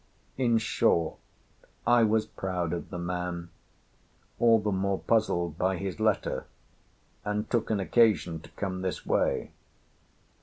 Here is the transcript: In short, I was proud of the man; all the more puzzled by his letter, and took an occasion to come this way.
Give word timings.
In 0.35 0.57
short, 0.57 1.17
I 1.85 2.01
was 2.01 2.25
proud 2.25 2.73
of 2.73 2.89
the 2.89 2.97
man; 2.97 3.51
all 4.39 4.57
the 4.59 4.71
more 4.71 4.97
puzzled 4.97 5.59
by 5.59 5.77
his 5.77 5.99
letter, 5.99 6.47
and 7.23 7.47
took 7.51 7.69
an 7.69 7.79
occasion 7.79 8.39
to 8.39 8.49
come 8.49 8.81
this 8.81 9.05
way. 9.05 9.51